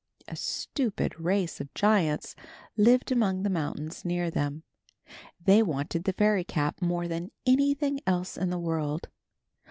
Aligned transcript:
A 0.27 0.35
stupid 0.35 1.13
race 1.19 1.61
of 1.61 1.71
giants 1.75 2.35
lived 2.75 3.11
among 3.11 3.43
the 3.43 3.51
mountains 3.51 4.03
near 4.03 4.31
them. 4.31 4.63
They 5.39 5.61
wanted 5.61 6.05
the 6.05 6.13
fairy 6.13 6.43
cap 6.43 6.81
more 6.81 7.07
than 7.07 7.29
anything 7.45 7.99
else 8.07 8.35
in 8.35 8.49
the 8.49 8.57
world. 8.57 9.09